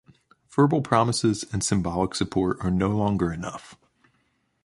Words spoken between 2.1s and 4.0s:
support are no longer enough.